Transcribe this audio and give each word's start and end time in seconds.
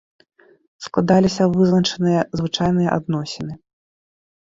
Складаліся 0.85 1.43
вызначаныя 1.57 2.21
звычайныя 2.39 2.89
адносіны. 2.97 3.53